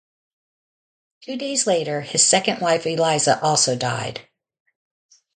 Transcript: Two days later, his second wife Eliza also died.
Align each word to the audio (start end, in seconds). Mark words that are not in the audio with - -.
Two 1.23 1.35
days 1.37 1.67
later, 1.67 2.01
his 2.01 2.25
second 2.25 2.59
wife 2.59 2.87
Eliza 2.87 3.39
also 3.39 3.75
died. 3.75 4.21